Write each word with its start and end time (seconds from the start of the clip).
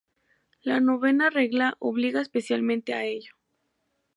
La 0.63 0.79
novena 0.79 1.29
regla 1.29 1.75
obliga 1.77 2.21
especialmente 2.21 2.95
a 2.95 3.05
ello. 3.05 3.35